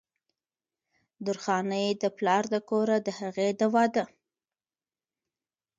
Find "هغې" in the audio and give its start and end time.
3.19-3.49